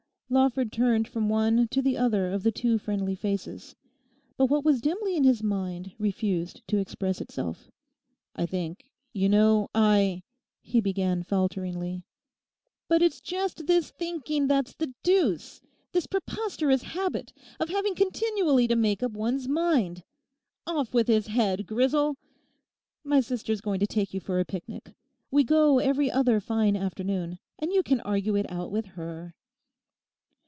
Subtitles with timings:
[0.33, 3.75] Lawford turned from one to the other of the two friendly faces.
[4.37, 7.69] But what was dimly in his mind refused to express itself.
[8.37, 10.23] 'I think, you know, I—'
[10.61, 12.03] he began falteringly.
[12.87, 19.03] 'But it's just this thinking that's the deuce—this preposterous habit of having continually to make
[19.03, 20.01] up one's mind.
[20.65, 22.15] Off with his head, Grisel!
[23.03, 24.93] My sister's going to take you for a picnic;
[25.29, 29.35] we go every other fine afternoon; and you can argue it out with her.